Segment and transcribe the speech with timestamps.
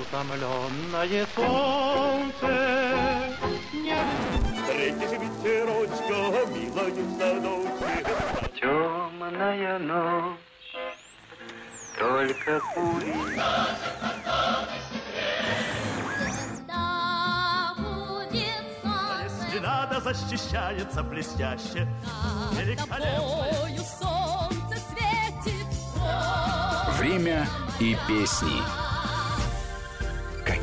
[0.00, 2.46] Утомленное солнце
[3.72, 3.96] не...
[4.54, 6.18] Встретишь ветерочка,
[6.54, 8.06] милою в садочке.
[8.60, 10.38] Темная ночь,
[11.98, 13.14] только пули.
[19.48, 21.88] Стена защищается блестяще,
[22.52, 23.82] великолепно.
[24.00, 25.66] солнце светит.
[26.98, 27.48] Время
[27.80, 28.87] и песни.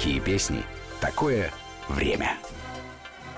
[0.06, 0.64] Какие песни?
[1.02, 1.52] Такое
[1.90, 2.38] время.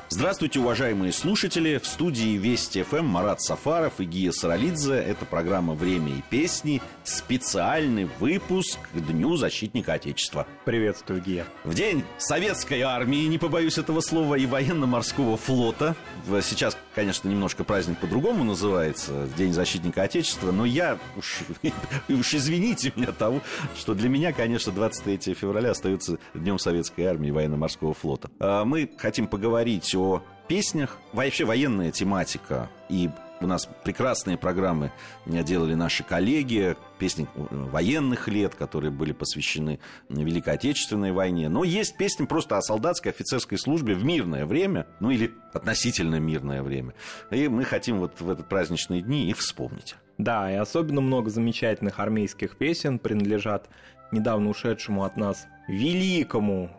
[0.09, 1.79] Здравствуйте, уважаемые слушатели!
[1.79, 4.93] В студии Вести ФМ Марат Сафаров и Гия Саралидзе.
[4.93, 6.81] Это программа «Время и песни».
[7.03, 10.47] Специальный выпуск к Дню Защитника Отечества.
[10.63, 11.45] Приветствую, Гия.
[11.65, 15.93] В день Советской Армии, не побоюсь этого слова, и Военно-Морского флота.
[16.41, 21.39] Сейчас, конечно, немножко праздник по-другому называется, День Защитника Отечества, но я, уж,
[22.09, 23.41] уж извините меня того,
[23.77, 28.29] что для меня, конечно, 23 февраля остается Днем Советской Армии и Военно-Морского флота.
[28.39, 30.06] А мы хотим поговорить о
[30.47, 34.91] песнях, вообще военная тематика и у нас прекрасные программы
[35.25, 41.49] делали наши коллеги, песни военных лет, которые были посвящены Великой Отечественной войне.
[41.49, 46.63] Но есть песни просто о солдатской офицерской службе в мирное время, ну или относительно мирное
[46.63, 46.93] время.
[47.29, 49.95] И мы хотим вот в этот праздничные дни их вспомнить.
[50.17, 53.69] Да, и особенно много замечательных армейских песен принадлежат
[54.11, 56.76] недавно ушедшему от нас великому э,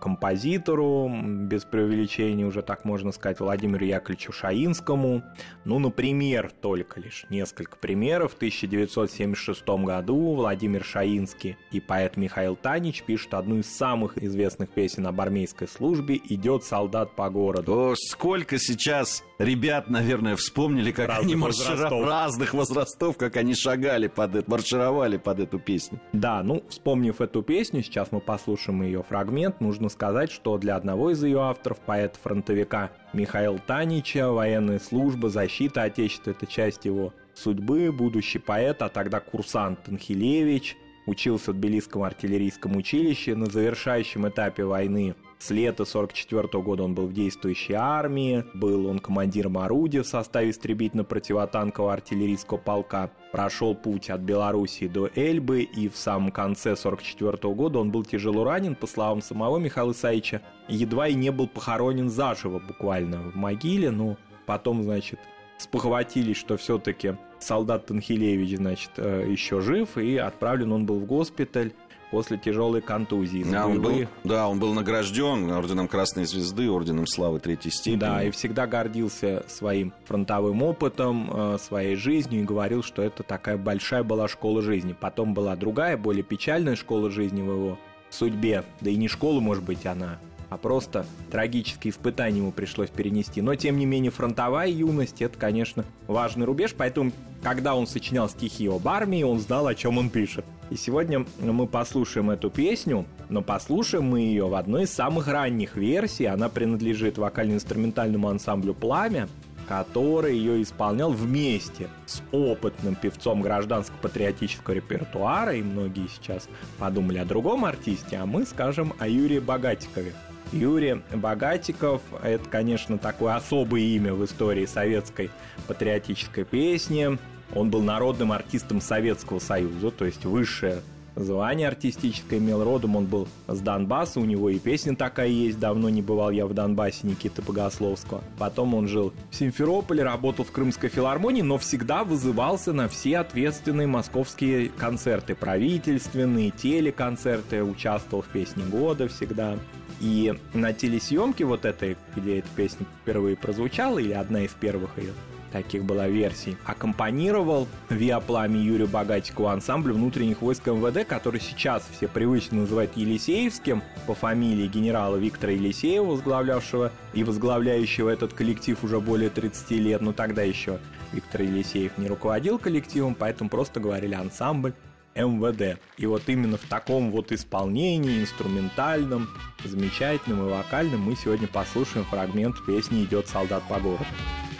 [0.00, 5.22] композитору, без преувеличения уже так можно сказать, Владимиру Яковлевичу Шаинскому.
[5.64, 8.32] Ну, например, только лишь несколько примеров.
[8.32, 15.06] В 1976 году Владимир Шаинский и поэт Михаил Танич пишут одну из самых известных песен
[15.06, 17.72] об армейской службе «Идет солдат по городу».
[17.72, 22.04] О, сколько сейчас ребят, наверное, вспомнили, как разных они маршировали.
[22.04, 26.00] Разных возрастов, как они шагали под это, маршировали под эту песню.
[26.12, 31.10] Да, ну, вспомнив эту песню, сейчас мы послушаем ее фрагмент, нужно сказать, что для одного
[31.10, 38.38] из ее авторов, поэта-фронтовика Михаила Танича, военная служба, защита Отечества– это часть его судьбы, будущий
[38.38, 40.76] поэт, а тогда курсант Танхилевич,
[41.06, 43.34] учился в Тбилисском артиллерийском училище.
[43.34, 48.98] На завершающем этапе войны с лета 44 года он был в действующей армии, был он
[48.98, 53.10] командиром орудия в составе истребительно-противотанкового артиллерийского полка.
[53.32, 58.44] Прошел путь от Белоруссии до Эльбы, и в самом конце 44 года он был тяжело
[58.44, 63.90] ранен, по словам самого Михаила Исаевича, едва и не был похоронен заживо буквально в могиле,
[63.90, 65.20] но потом, значит,
[65.56, 71.72] спохватились, что все-таки солдат Танхилевич, значит, э, еще жив, и отправлен он был в госпиталь
[72.10, 73.44] после тяжелой контузии.
[73.44, 78.00] Да он, был, да, он был награжден орденом Красной Звезды, орденом Славы Третьей степени.
[78.00, 83.56] Да, и всегда гордился своим фронтовым опытом, э, своей жизнью и говорил, что это такая
[83.56, 84.94] большая была школа жизни.
[84.98, 87.78] Потом была другая, более печальная школа жизни в его
[88.10, 88.64] судьбе.
[88.80, 90.18] Да и не школа, может быть, она
[90.50, 93.40] а просто трагические испытания ему пришлось перенести.
[93.40, 97.12] Но, тем не менее, фронтовая юность– это, конечно, важный рубеж, поэтому,
[97.42, 100.44] когда он сочинял стихи об армии, он знал, о чем он пишет.
[100.70, 105.76] И сегодня мы послушаем эту песню, но послушаем мы ее в одной из самых ранних
[105.76, 106.26] версий.
[106.26, 109.28] Она принадлежит вокально-инструментальному ансамблю «Пламя»,
[109.68, 117.64] который ее исполнял вместе с опытным певцом гражданско-патриотического репертуара, и многие сейчас подумали о другом
[117.64, 120.12] артисте, а мы скажем о Юрии Богатикове.
[120.52, 125.30] Юрий Богатиков– это, конечно, такое особое имя в истории советской
[125.68, 127.18] патриотической песни.
[127.54, 130.82] Он был народным артистом Советского Союза, то есть высшее
[131.16, 135.88] звание артистическое имел родом, он был с Донбасса, у него и песня такая есть, давно
[135.88, 138.22] не бывал я в Донбассе Никиты Богословского.
[138.38, 143.86] Потом он жил в Симферополе, работал в Крымской филармонии, но всегда вызывался на все ответственные
[143.86, 149.56] московские концерты, правительственные, телеконцерты, участвовал в песне года всегда.
[150.00, 155.12] И на телесъемке вот этой, где эта песня впервые прозвучала, или одна из первых ее
[155.52, 162.08] таких была версий, аккомпанировал Виа Пламя Юрию Богатикову ансамбль внутренних войск МВД, который сейчас все
[162.08, 169.30] привычно называют Елисеевским, по фамилии генерала Виктора Елисеева, возглавлявшего и возглавляющего этот коллектив уже более
[169.30, 170.78] 30 лет, но тогда еще
[171.12, 174.72] Виктор Елисеев не руководил коллективом, поэтому просто говорили ансамбль
[175.14, 175.80] МВД.
[175.96, 179.28] И вот именно в таком вот исполнении, инструментальном,
[179.64, 184.06] замечательном и вокальном мы сегодня послушаем фрагмент песни «Идет солдат по городу».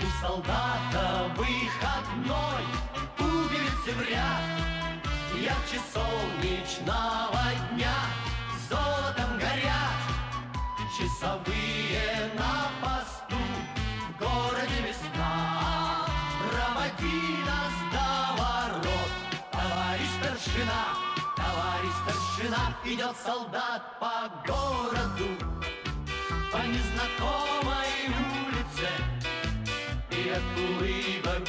[0.01, 2.65] У солдата выходной
[3.93, 4.41] в ряд
[5.35, 7.95] Ярче солнечного дня
[8.69, 9.99] Золотом горят
[10.97, 13.37] Часовые на посту
[14.09, 14.50] В городе
[20.41, 20.85] старшина
[21.37, 25.29] Товарищ старшина идет солдат по городу,
[26.53, 27.91] по незнакомой
[28.47, 28.89] улице,
[30.11, 31.49] и от улыбок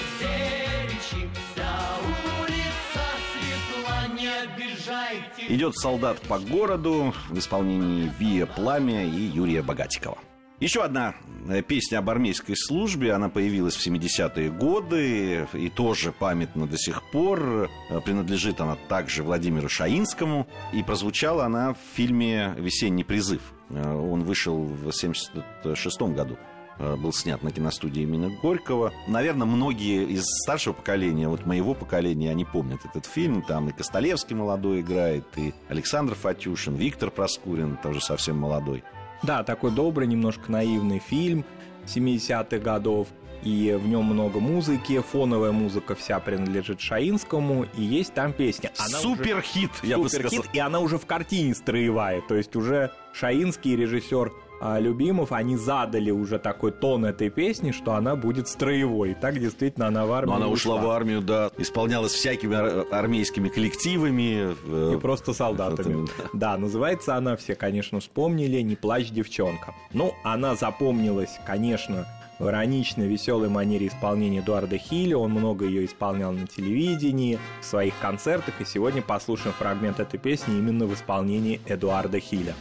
[4.44, 5.54] обижайте.
[5.54, 10.18] Идет солдат по городу в исполнении Вия Пламя и Юрия Богатикова.
[10.62, 11.16] Еще одна
[11.50, 17.02] э, песня об армейской службе, она появилась в 70-е годы и тоже памятна до сих
[17.10, 17.68] пор.
[17.90, 20.48] Э, Принадлежит она также Владимиру Шаинскому.
[20.72, 23.42] И прозвучала она в фильме «Весенний призыв».
[23.72, 26.38] Э, Он вышел в 76 году
[26.80, 28.92] был снят на киностудии имени Горького.
[29.08, 33.44] Наверное, многие из старшего поколения, вот моего поколения, они помнят этот фильм.
[33.44, 38.84] Там и Костолевский молодой играет, и Александр Фатюшин, Виктор Проскурин, тоже совсем молодой.
[39.24, 41.46] Да, такой добрый, немножко наивный фильм
[41.86, 43.08] 70-х годов.
[43.44, 48.72] И в нем много музыки, фоновая музыка вся принадлежит Шаинскому, и есть там песня.
[48.78, 50.54] Она уже- Суперхит, я бы Суперхит, сказал.
[50.54, 52.22] и она уже в картине строевая.
[52.22, 54.32] То есть уже Шаинский режиссер
[54.80, 59.12] Любимов, они задали уже такой тон этой песни, что она будет строевой.
[59.12, 62.86] И так действительно она в армию Но она ушла в армию, да, исполнялась всякими ар-
[62.92, 64.56] армейскими коллективами.
[64.66, 66.08] э, И просто солдатами.
[66.34, 66.58] да.
[66.58, 69.74] Называется она, все, конечно, вспомнили, «Не плачь, девчонка».
[69.94, 72.06] Ну, она запомнилась, конечно,
[72.38, 75.18] в ироничной, веселой манере исполнения Эдуарда Хилля.
[75.18, 78.56] Он много ее исполнял на телевидении, в своих концертах.
[78.62, 82.54] И сегодня послушаем фрагмент этой песни именно в исполнении Эдуарда Хилля.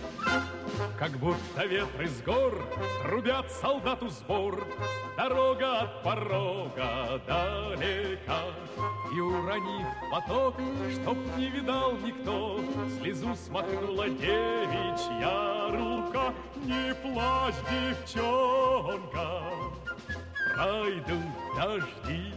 [1.00, 2.62] Как будто ветры с гор
[3.02, 4.67] Трубят солдату сбор.
[5.17, 8.43] Дорога от порога далека
[9.11, 10.56] И уронив поток
[10.93, 12.61] Чтоб не видал никто.
[13.00, 16.35] Слезу смахнула девичья рука
[16.67, 19.43] Не плачь, девчонка.
[20.55, 21.25] Пройдут
[21.56, 22.35] дожди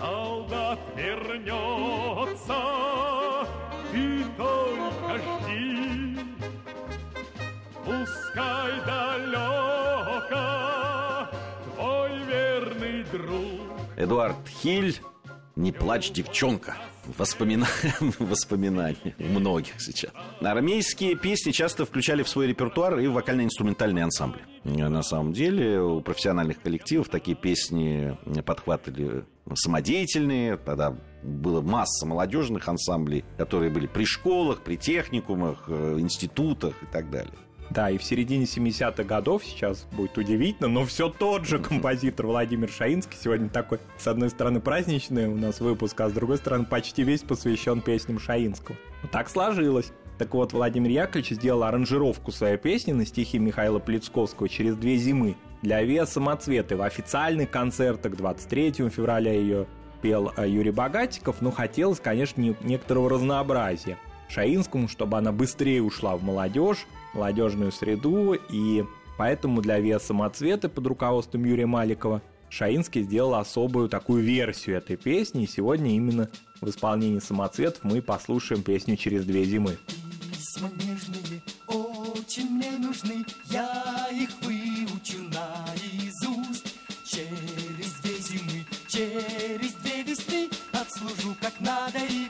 [0.00, 2.54] солдат вернется,
[14.00, 14.96] Эдуард Хиль
[15.56, 16.74] «Не плачь, девчонка».
[17.18, 17.66] Воспомина...
[18.18, 20.10] Воспоминания у многих сейчас.
[20.40, 24.40] Армейские песни часто включали в свой репертуар и вокально-инструментальные ансамбли.
[24.64, 28.16] На самом деле у профессиональных коллективов такие песни
[28.46, 30.56] подхватывали самодеятельные.
[30.56, 37.10] Тогда была масса молодежных ансамблей, которые были при школах, при техникумах, э, институтах и так
[37.10, 37.34] далее.
[37.70, 42.68] Да, и в середине 70-х годов, сейчас будет удивительно, но все тот же композитор Владимир
[42.68, 43.16] Шаинский.
[43.22, 47.22] Сегодня такой, с одной стороны, праздничный у нас выпуск, а с другой стороны, почти весь
[47.22, 48.76] посвящен песням Шаинского.
[49.02, 49.92] Ну, так сложилось.
[50.18, 55.36] Так вот, Владимир Яковлевич сделал аранжировку своей песни на стихи Михаила Плецковского «Через две зимы»
[55.62, 59.66] для авиа «Самоцветы» в официальных концертах 23 февраля ее
[60.02, 63.96] пел э, Юрий Богатиков, но хотелось, конечно, не- некоторого разнообразия.
[64.28, 68.84] Шаинскому, чтобы она быстрее ушла в молодежь, молодежную среду, и
[69.18, 75.44] поэтому для авиа «Самоцветы» под руководством Юрия Маликова Шаинский сделал особую такую версию этой песни,
[75.44, 76.28] и сегодня именно
[76.60, 79.78] в исполнении «Самоцветов» мы послушаем песню «Через две зимы».
[80.60, 86.74] Нежные очень мне нужны, я их выучу наизусть.
[87.04, 92.29] Через две зимы, через две весны отслужу как надо и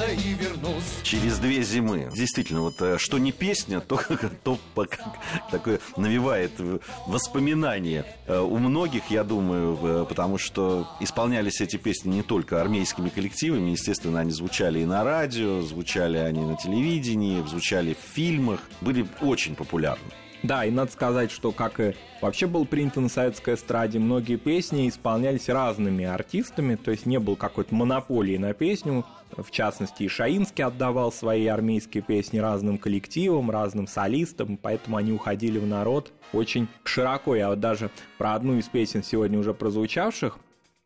[0.00, 0.84] надо и вернусь.
[1.02, 2.10] Через две зимы.
[2.14, 4.00] Действительно, вот э, что не песня, то,
[4.42, 4.58] то
[5.50, 6.52] такое навевает
[7.06, 8.04] воспоминания.
[8.26, 14.20] Э, У многих, я думаю, потому что исполнялись эти песни не только армейскими коллективами, естественно,
[14.20, 20.10] они звучали и на радио, звучали они на телевидении, звучали в фильмах, были очень популярны.
[20.42, 24.88] Да, и надо сказать, что как и вообще было принято на советской эстраде, многие песни
[24.88, 29.04] исполнялись разными артистами, то есть не было какой-то монополии на песню.
[29.36, 35.58] В частности, и Шаинский отдавал свои армейские песни разным коллективам, разным солистам, поэтому они уходили
[35.58, 37.36] в народ очень широко.
[37.36, 40.38] Я вот даже про одну из песен сегодня уже прозвучавших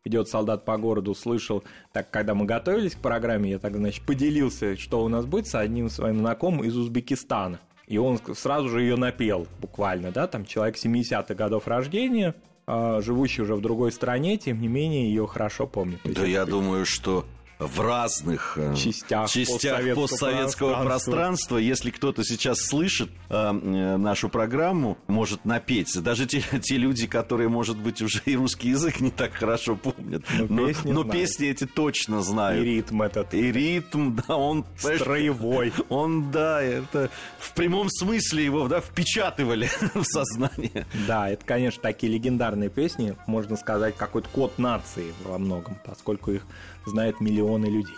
[0.03, 4.77] идет солдат по городу, слышал, так когда мы готовились к программе, я так, значит, поделился,
[4.77, 7.59] что у нас будет с одним своим знакомым из Узбекистана.
[7.87, 12.33] И он сразу же ее напел, буквально, да, там человек 70-х годов рождения,
[12.67, 15.99] а, живущий уже в другой стране, тем не менее, ее хорошо помнит.
[16.03, 17.25] Да я думаю, что
[17.59, 20.85] в разных э, Частях постсоветского, постсоветского пространства.
[20.85, 21.57] пространства.
[21.57, 25.97] Если кто-то сейчас слышит э, э, нашу программу, может напеть.
[26.01, 30.23] Даже те, те люди, которые, может быть, уже и русский язык не так хорошо помнят.
[30.37, 31.11] Но Но, песни но знают.
[31.11, 32.63] песни эти точно И знают.
[32.65, 34.65] ритм этот И ритм, да, он...
[34.77, 35.71] строевой.
[35.89, 37.09] Он, да, это
[37.39, 40.85] в прямом смысле его, да, впечатывали в сознание.
[41.07, 46.45] Да, это, конечно, такие легендарные песни, можно сказать, какой-то код нации во многом, поскольку их
[46.85, 47.95] знают миллионы людей.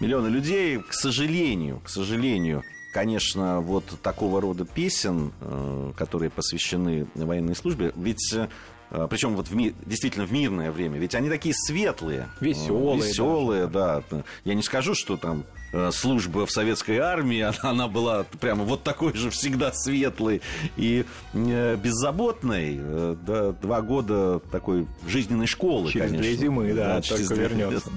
[0.00, 2.62] Миллионы людей, к сожалению, к сожалению,
[2.92, 8.48] конечно, вот такого рода песен, э, которые посвящены военной службе, ведь э,
[9.08, 12.28] причем вот в ми- действительно в мирное время, ведь они такие светлые.
[12.40, 14.02] Весёлые Э, Веселые, да.
[14.44, 15.44] Я не скажу, что там
[15.92, 20.42] служба в советской армии, она, она была прямо вот такой же всегда светлой
[20.76, 22.76] и э, беззаботной.
[22.78, 26.22] Э, да, два года такой жизненной школы, Через конечно.
[26.22, 27.90] две зимы, да, через только две- вернется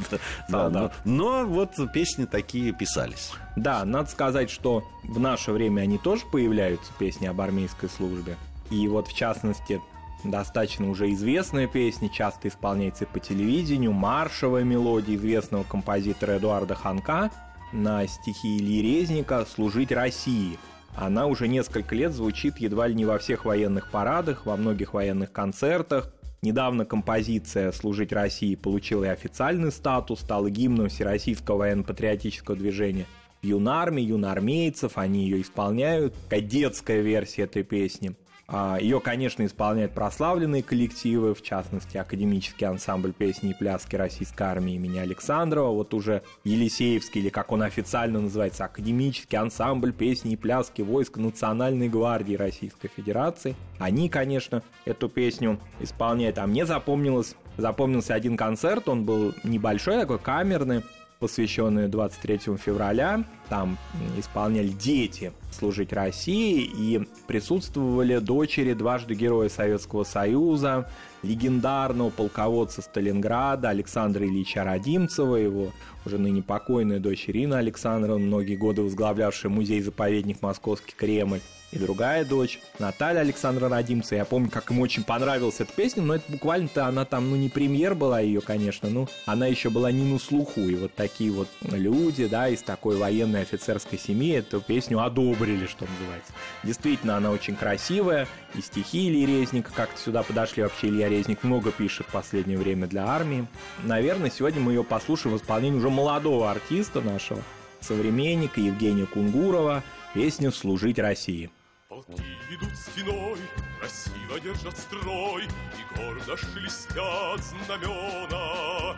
[0.49, 3.31] Да, да, но, но вот песни такие писались.
[3.55, 8.37] Да, надо сказать, что в наше время они тоже появляются, песни об армейской службе.
[8.69, 9.81] И вот, в частности,
[10.23, 17.31] достаточно уже известная песня, часто исполняется по телевидению, маршевая мелодия известного композитора Эдуарда Ханка
[17.71, 20.57] на стихи Ильи Резника «Служить России».
[20.95, 25.31] Она уже несколько лет звучит едва ли не во всех военных парадах, во многих военных
[25.31, 26.13] концертах.
[26.41, 33.05] Недавно композиция «Служить России» получила и официальный статус, стала гимном Всероссийского военно-патриотического движения
[33.41, 36.13] юнармии, юнармейцев, они ее исполняют.
[36.25, 38.15] Такая детская версия этой песни.
[38.49, 44.75] А, Ее, конечно, исполняют прославленные коллективы, в частности, академический ансамбль песни и пляски Российской армии
[44.75, 50.81] имени Александрова, вот уже Елисеевский, или как он официально называется, академический ансамбль песни и пляски
[50.81, 53.53] войск Национальной гвардии Российской Федерации.
[53.79, 56.37] Они, конечно, эту песню исполняют.
[56.37, 60.83] А мне запомнилось, запомнился один концерт, он был небольшой, такой камерный,
[61.19, 63.25] посвященную 23 февраля.
[63.49, 63.77] Там
[64.17, 70.89] исполняли дети служить России и присутствовали дочери дважды Героя Советского Союза,
[71.23, 75.71] легендарного полководца Сталинграда Александра Ильича Родимцева, его
[76.05, 82.59] уже ныне покойная дочь Ирина Александровна, многие годы возглавлявшая музей-заповедник Московский Кремль, и другая дочь,
[82.79, 84.19] Наталья Александра Родимцева.
[84.19, 87.49] Я помню, как им очень понравилась эта песня, но это буквально-то она там, ну, не
[87.49, 90.61] премьер была ее, конечно, ну, она еще была не на слуху.
[90.61, 95.85] И вот такие вот люди, да, из такой военной офицерской семьи эту песню одобрили, что
[95.85, 96.33] называется.
[96.63, 100.63] Действительно, она очень красивая, и стихи Ильи Резника как-то сюда подошли.
[100.63, 103.47] Вообще Илья Резник много пишет в последнее время для армии.
[103.83, 107.41] Наверное, сегодня мы ее послушаем в исполнении уже молодого артиста нашего,
[107.79, 111.49] современника Евгения Кунгурова, песню «Служить России».
[111.89, 112.11] Полки
[112.51, 113.37] идут стеной,
[113.79, 118.97] красиво держат строй, И гордо шелестят знамена.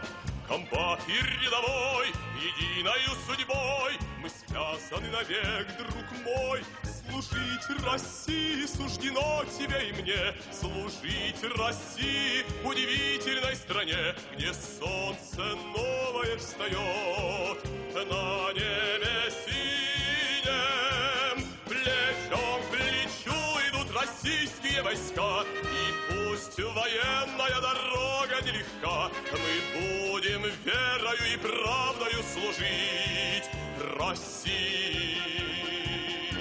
[0.50, 1.14] Комбат и
[1.46, 2.08] рядовой,
[2.42, 6.64] единою судьбой, Мы связаны навек, друг мой.
[6.82, 17.64] Служить России суждено тебе и мне, Служить России, удивительной стране, Где солнце новое встает.
[17.94, 21.46] На небе синем.
[21.68, 23.40] Плечом к плечу
[23.70, 27.89] идут российские войска, И пусть военная дорога
[28.50, 33.50] нелегка, Мы будем верою и правдою служить
[34.00, 34.50] России.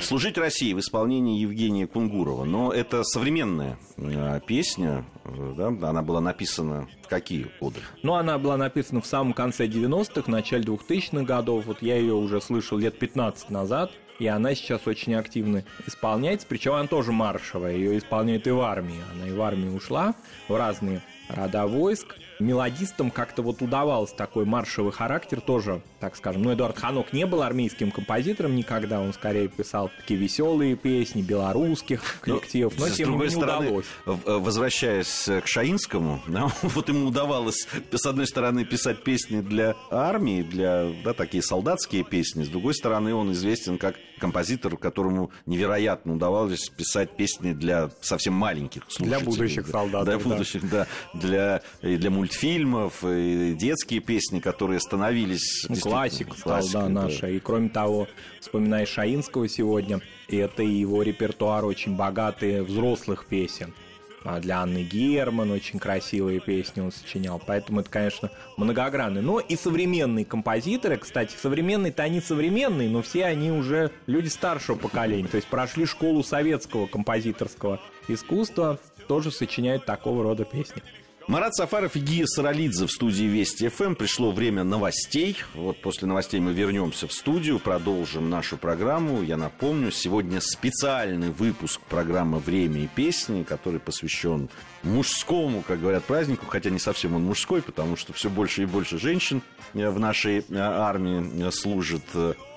[0.00, 2.44] «Служить России» в исполнении Евгения Кунгурова.
[2.44, 5.88] Но это современная э, песня, э, да?
[5.88, 7.80] она была написана в какие годы?
[8.02, 11.66] Ну, она была написана в самом конце 90-х, начале 2000-х годов.
[11.66, 13.90] Вот я ее уже слышал лет 15 назад.
[14.18, 16.46] И она сейчас очень активно исполняется.
[16.48, 17.76] Причем она тоже маршевая.
[17.76, 19.00] Ее исполняют и в армии.
[19.12, 20.14] Она и в армию ушла
[20.48, 22.16] в разные рода войск.
[22.40, 26.42] Мелодистам как-то вот удавался такой маршевый характер тоже, так скажем.
[26.42, 29.00] Ну, Эдуард Ханок не был армейским композитором никогда.
[29.00, 32.74] Он скорее писал такие веселые песни белорусских коллективов.
[32.78, 33.86] Но с тем не другой менее стороны, удалось.
[34.06, 40.42] э, возвращаясь к Шаинскому, да, вот ему удавалось, с одной стороны, писать песни для армии,
[40.42, 46.68] для, да, такие солдатские песни, с другой стороны, он известен как композитор, которому невероятно удавалось
[46.68, 49.24] писать песни для совсем маленьких слушателей.
[49.24, 50.24] будущих Да, солдатов, Для да.
[50.24, 50.86] будущих, да.
[51.14, 55.66] Для, и для мультфильмов, и детские песни, которые становились...
[55.68, 57.28] Ну, классик стал, да, наша.
[57.28, 58.06] И кроме того,
[58.40, 63.72] вспоминая Шаинского сегодня, это и его репертуар очень богатый взрослых песен.
[64.24, 67.40] А для Анны Герман очень красивые песни он сочинял.
[67.44, 69.22] Поэтому это, конечно, многогранно.
[69.22, 75.28] Но и современные композиторы, кстати, современные-то они современные, но все они уже люди старшего поколения.
[75.28, 80.82] То есть прошли школу советского композиторского искусства, тоже сочиняют такого рода песни.
[81.28, 83.96] Марат Сафаров и Гия Саралидзе в студии Вести ФМ.
[83.96, 85.36] Пришло время новостей.
[85.52, 89.22] Вот после новостей мы вернемся в студию, продолжим нашу программу.
[89.22, 94.48] Я напомню, сегодня специальный выпуск программы «Время и песни», который посвящен
[94.82, 98.98] мужскому, как говорят, празднику, хотя не совсем он мужской, потому что все больше и больше
[98.98, 99.42] женщин
[99.74, 102.04] э, в нашей э, армии э, служит.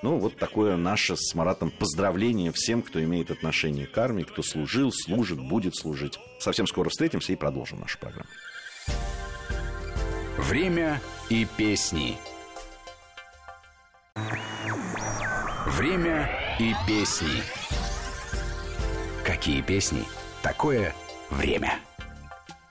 [0.02, 4.94] Ну, вот такое наше с Маратом поздравление всем, кто имеет отношение к армии, кто служил,
[4.94, 6.20] служит, будет служить.
[6.40, 8.30] Совсем скоро встретимся и продолжим нашу программу.
[10.38, 12.18] Время и песни.
[15.68, 17.42] Время и песни.
[19.26, 20.04] Какие песни?
[20.42, 20.94] Такое
[21.30, 21.80] время.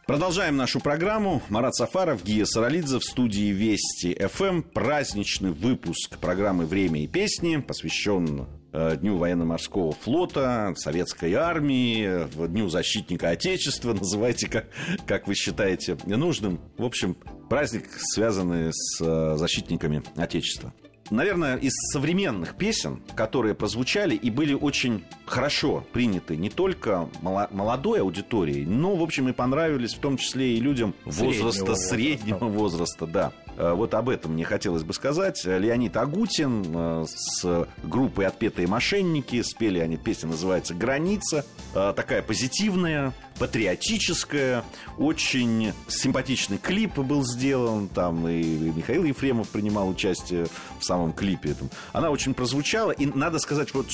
[0.06, 1.40] Продолжаем нашу программу.
[1.48, 4.62] Марат Сафаров, Гия Саралидзе в студии Вести ФМ.
[4.62, 13.30] Праздничный выпуск программы «Время и песни» посвящен э, Дню военно-морского флота, советской армии, Дню защитника
[13.30, 14.66] Отечества, называйте как,
[15.06, 16.60] как вы считаете нужным.
[16.78, 17.16] В общем,
[17.48, 20.72] праздник, связанный с э, защитниками Отечества
[21.10, 28.64] наверное, из современных песен, которые прозвучали и были очень хорошо приняты не только молодой аудиторией,
[28.64, 33.32] но, в общем, и понравились в том числе и людям возраста, среднего, среднего возраста, да.
[33.60, 35.44] Э, вот об этом мне хотелось бы сказать.
[35.44, 39.42] Леонид Агутин э, с группой «Отпетые мошенники».
[39.42, 41.44] Спели они, песня называется «Граница».
[41.74, 44.64] Э, такая позитивная, патриотическая.
[44.96, 47.88] Очень симпатичный клип был сделан.
[47.88, 50.46] Там и Михаил Ефремов принимал участие
[50.78, 51.50] в самом клипе.
[51.50, 51.68] этом.
[51.92, 52.92] Она очень прозвучала.
[52.92, 53.88] И надо сказать, вот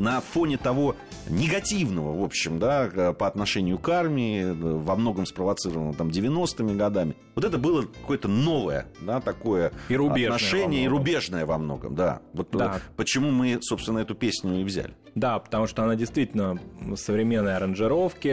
[0.00, 0.96] на фоне того
[1.28, 7.14] негативного, в общем, да, по отношению к армии, во многом спровоцированного там 90-ми годами.
[7.34, 12.20] Вот это было какое-то новое, да, такое и отношение, и рубежное во многом, да.
[12.32, 12.80] Вот да.
[12.96, 14.94] почему мы, собственно, эту песню и взяли.
[15.14, 16.58] Да, потому что она действительно
[16.96, 18.28] современной аранжировки,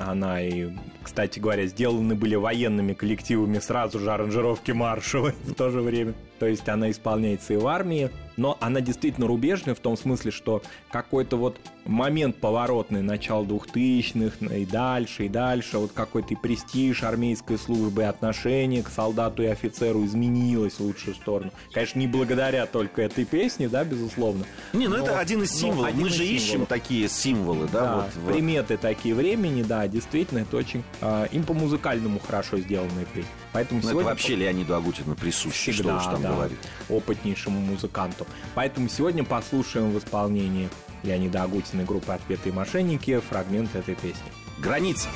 [0.00, 0.70] она и,
[1.02, 6.14] кстати говоря, сделаны были военными коллективами сразу же аранжировки маршевой в то же время.
[6.38, 10.62] То есть она исполняется и в армии, но она действительно рубежная в том смысле, что
[10.90, 17.58] какой-то вот момент поворотный, начало 2000-х и дальше, и дальше, вот какой-то и престиж армейской
[17.58, 21.50] службы, и отношение к солдату и офицеру изменилось в лучшую сторону.
[21.72, 24.44] Конечно, не благодаря только этой песне, да, безусловно.
[24.72, 25.94] Не, ну но, это один из символов.
[25.94, 26.68] Мы же ищем символов.
[26.68, 28.32] такие символы, да, да вот.
[28.32, 33.30] Приметы такие времени, да, действительно, это очень э, им по музыкальному хорошо сделанная песня.
[33.56, 34.00] Поэтому ну, сегодня...
[34.02, 36.58] это вообще Леониду Агутину присуще, Всегда, что уж там да, говорит.
[36.90, 38.26] опытнейшему музыканту.
[38.54, 40.68] Поэтому сегодня послушаем в исполнении
[41.04, 44.30] Леонида Агутина группы «Отпетые мошенники» фрагмент этой песни.
[44.58, 45.08] «Граница».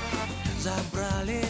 [0.58, 1.44] Забрали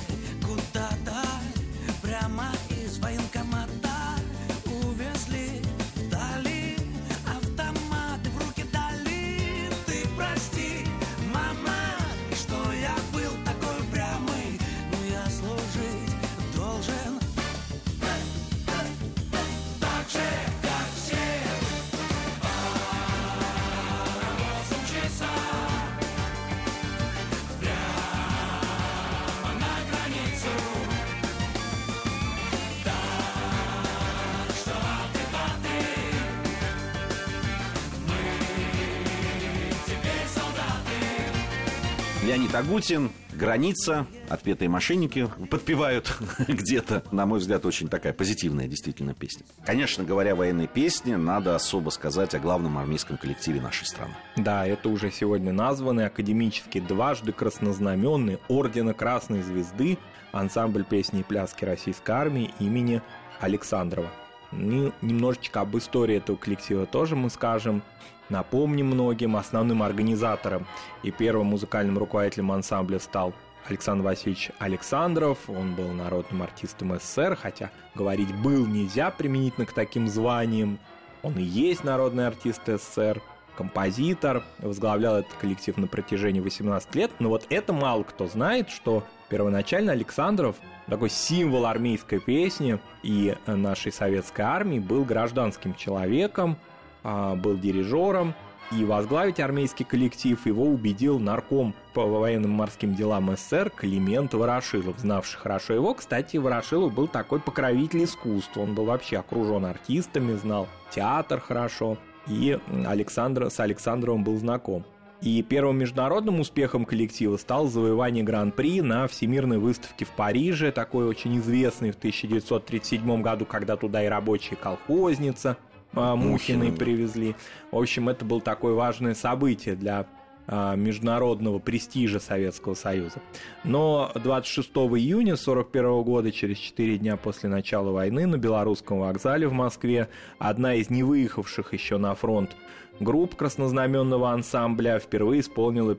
[42.30, 46.16] Леонид Агутин, «Граница», «Отпетые мошенники» подпевают
[46.46, 47.02] где-то.
[47.10, 49.44] На мой взгляд, очень такая позитивная действительно песня.
[49.66, 54.14] Конечно, говоря о военной песне, надо особо сказать о главном армейском коллективе нашей страны.
[54.36, 59.98] Да, это уже сегодня названный академически дважды краснознаменный Ордена Красной Звезды
[60.30, 63.02] ансамбль песни и пляски российской армии имени
[63.40, 64.08] Александрова.
[64.52, 67.82] Ну, немножечко об истории этого коллектива тоже мы скажем.
[68.28, 70.66] Напомним многим, основным организатором
[71.02, 73.32] и первым музыкальным руководителем ансамбля стал
[73.66, 75.38] Александр Васильевич Александров.
[75.48, 80.78] Он был народным артистом СССР, хотя говорить «был» нельзя применительно к таким званиям.
[81.22, 83.20] Он и есть народный артист СССР,
[83.60, 87.10] композитор, возглавлял этот коллектив на протяжении 18 лет.
[87.18, 93.92] Но вот это мало кто знает, что первоначально Александров такой символ армейской песни и нашей
[93.92, 96.56] советской армии был гражданским человеком,
[97.02, 98.34] а, был дирижером,
[98.72, 105.38] и возглавить армейский коллектив его убедил нарком по военным морским делам СССР Климент Ворошилов, знавший
[105.38, 105.92] хорошо его.
[105.92, 111.98] Кстати, Ворошилов был такой покровитель искусства, он был вообще окружен артистами, знал театр хорошо,
[112.30, 114.84] и Александр, с Александровым был знаком.
[115.20, 121.36] И первым международным успехом коллектива стал завоевание Гран-при на Всемирной выставке в Париже, такой очень
[121.38, 125.58] известный в 1937 году, когда туда и рабочая колхозница
[125.92, 127.34] а, Мухиной привезли.
[127.70, 130.06] В общем, это было такое важное событие для
[130.50, 133.22] международного престижа Советского Союза.
[133.62, 139.52] Но 26 июня 1941 года, через 4 дня после начала войны, на Белорусском вокзале в
[139.52, 140.08] Москве
[140.38, 142.50] одна из не выехавших еще на фронт
[142.98, 145.96] групп краснознаменного ансамбля впервые исполнила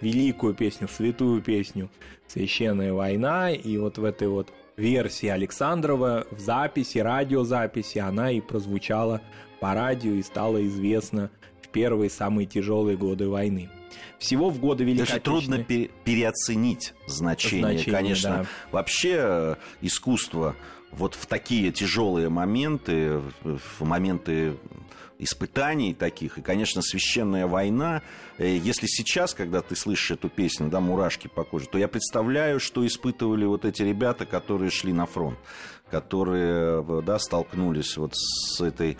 [0.00, 1.90] великую песню, святую песню
[2.26, 3.50] «Священная война».
[3.50, 9.20] И вот в этой вот версии Александрова в записи, радиозаписи она и прозвучала
[9.60, 11.30] по радио и стала известна
[11.72, 13.70] первые самые тяжелые годы войны.
[14.18, 18.30] Всего в годы Великой Даже трудно пере- переоценить значение, Значение, конечно.
[18.30, 18.46] да.
[18.70, 20.54] Вообще э, искусство
[20.92, 24.56] вот в такие тяжелые моменты, в моменты
[25.18, 28.02] испытаний таких, и, конечно, священная война,
[28.38, 32.58] э, если сейчас, когда ты слышишь эту песню, да, мурашки по коже, то я представляю,
[32.60, 35.38] что испытывали вот эти ребята, которые шли на фронт,
[35.90, 38.96] которые, э, да, столкнулись вот с этой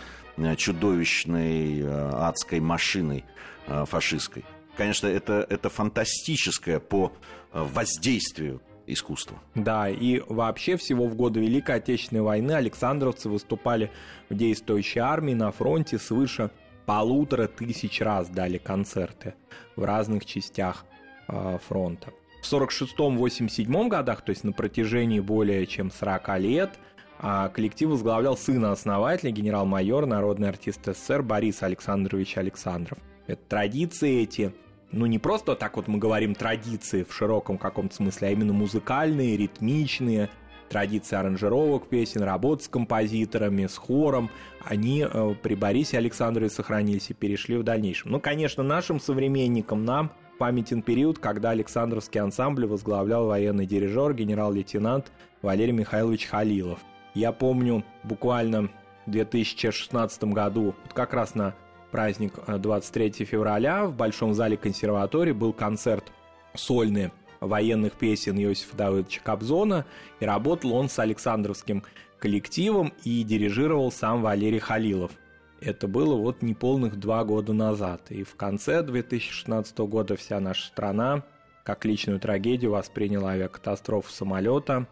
[0.56, 3.24] чудовищной э, адской машиной
[3.66, 4.44] э, фашистской.
[4.76, 7.12] Конечно, это, это фантастическое по
[7.52, 9.38] э, воздействию искусство.
[9.54, 13.90] Да, и вообще всего в годы Великой Отечественной войны Александровцы выступали
[14.28, 16.50] в действующей армии на фронте свыше
[16.86, 19.34] полутора тысяч раз дали концерты
[19.76, 20.84] в разных частях
[21.28, 22.12] э, фронта.
[22.42, 26.78] В 46-87 годах, то есть на протяжении более чем 40 лет,
[27.20, 32.98] коллектив возглавлял сына основателя, генерал-майор, народный артист СССР Борис Александрович Александров.
[33.26, 34.52] Это традиции эти
[34.92, 39.36] ну не просто так вот мы говорим традиции в широком каком-то смысле, а именно музыкальные,
[39.36, 40.30] ритмичные,
[40.68, 44.30] традиции аранжировок песен, работ с композиторами, с хором,
[44.64, 48.12] они э, при Борисе Александрове сохранились и перешли в дальнейшем.
[48.12, 55.72] Ну, конечно, нашим современникам, нам памятен период, когда Александровский ансамбль возглавлял военный дирижер, генерал-лейтенант Валерий
[55.72, 56.78] Михайлович Халилов.
[57.14, 58.70] Я помню, буквально
[59.06, 61.54] в 2016 году, вот как раз на
[61.90, 66.12] праздник э, 23 февраля в Большом зале консерватории был концерт
[66.54, 69.86] сольный военных песен Иосифа Давыдовича Кобзона,
[70.20, 71.84] и работал он с Александровским
[72.18, 75.12] коллективом и дирижировал сам Валерий Халилов.
[75.60, 78.10] Это было вот неполных два года назад.
[78.10, 81.22] И в конце 2016 года вся наша страна
[81.64, 84.86] как личную трагедию восприняла авиакатастрофу самолета,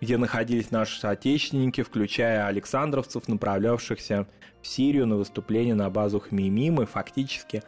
[0.00, 4.26] где находились наши соотечественники, включая александровцев, направлявшихся
[4.62, 7.62] в Сирию на выступление на базу Хмеймим, и фактически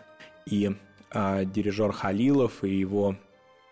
[0.47, 0.75] и
[1.11, 3.17] а, дирижер Халилов, и его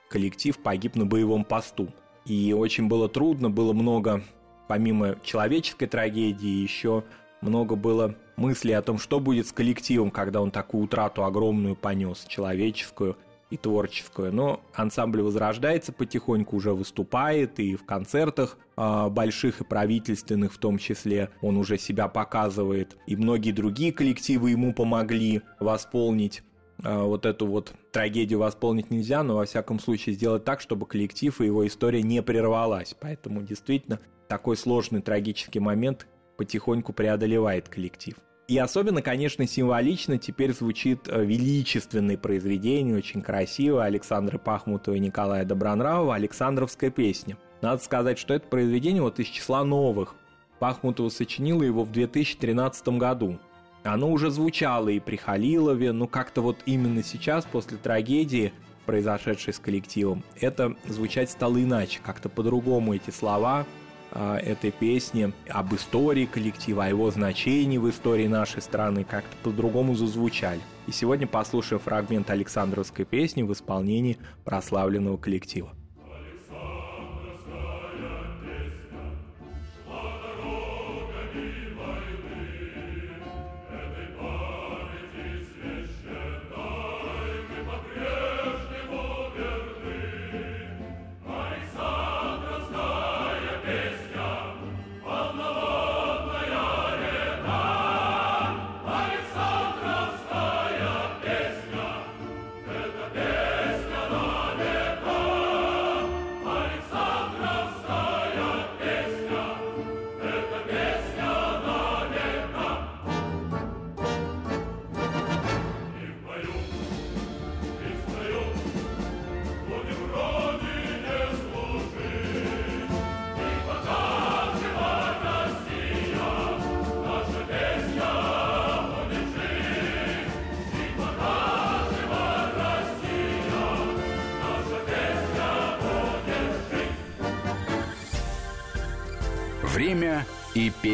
[0.09, 1.89] коллектив погиб на боевом посту.
[2.27, 4.23] И очень было трудно, было много,
[4.69, 7.05] помимо человеческой трагедии, еще
[7.41, 12.25] много было мыслей о том, что будет с коллективом, когда он такую утрату огромную понес,
[12.29, 13.17] человеческую
[13.51, 14.33] и творческую.
[14.33, 20.79] Но ансамбль возрождается потихоньку, уже выступает и в концертах а, больших и правительственных в том
[20.79, 22.97] числе он уже себя показывает.
[23.07, 26.43] И многие другие коллективы ему помогли восполнить
[26.83, 31.39] а, вот эту вот трагедию восполнить нельзя, но во всяком случае сделать так, чтобы коллектив
[31.41, 32.95] и его история не прервалась.
[32.99, 38.15] Поэтому действительно такой сложный трагический момент потихоньку преодолевает коллектив.
[38.51, 45.45] И особенно, конечно, символично теперь звучит э, величественное произведение, очень красивое, Александра Пахмутова и Николая
[45.45, 47.39] Добронравова «Александровская песня».
[47.63, 50.17] Надо сказать, что это произведение вот из числа новых.
[50.59, 53.39] Пахмутова сочинила его в 2013 году.
[53.85, 58.53] Оно уже звучало и при Халилове, но как-то вот именно сейчас, после трагедии,
[58.85, 63.65] произошедшей с коллективом, это звучать стало иначе, как-то по-другому эти слова
[64.13, 70.61] этой песни об истории коллектива, о его значении в истории нашей страны как-то по-другому зазвучали.
[70.87, 75.73] И сегодня послушаем фрагмент Александровской песни в исполнении прославленного коллектива.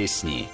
[0.06, 0.48] Песни.